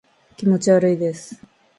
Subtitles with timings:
[0.35, 1.39] 気持ち悪いです